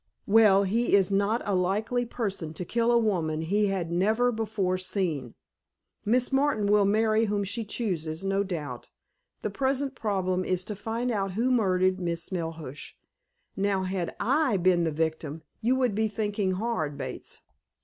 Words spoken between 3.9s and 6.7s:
never before seen. Miss Martin